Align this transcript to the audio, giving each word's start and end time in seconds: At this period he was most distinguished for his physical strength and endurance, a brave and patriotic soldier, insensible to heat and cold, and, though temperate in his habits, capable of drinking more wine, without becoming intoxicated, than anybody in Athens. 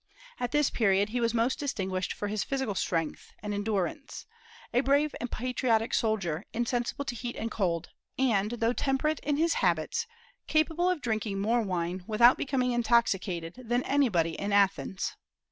At 0.39 0.51
this 0.51 0.71
period 0.71 1.09
he 1.09 1.21
was 1.21 1.31
most 1.35 1.59
distinguished 1.59 2.11
for 2.11 2.27
his 2.27 2.43
physical 2.43 2.73
strength 2.73 3.33
and 3.43 3.53
endurance, 3.53 4.25
a 4.73 4.79
brave 4.81 5.13
and 5.21 5.29
patriotic 5.31 5.93
soldier, 5.93 6.43
insensible 6.53 7.05
to 7.05 7.13
heat 7.13 7.35
and 7.35 7.51
cold, 7.51 7.91
and, 8.17 8.49
though 8.49 8.73
temperate 8.73 9.19
in 9.19 9.37
his 9.37 9.53
habits, 9.61 10.07
capable 10.47 10.89
of 10.89 11.03
drinking 11.03 11.37
more 11.39 11.61
wine, 11.61 12.03
without 12.07 12.35
becoming 12.35 12.71
intoxicated, 12.71 13.61
than 13.63 13.83
anybody 13.83 14.31
in 14.31 14.51
Athens. 14.51 15.13